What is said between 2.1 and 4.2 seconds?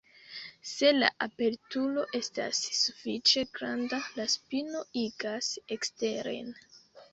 estas sufiĉe granda,